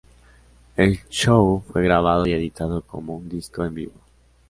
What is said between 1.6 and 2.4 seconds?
fue grabado y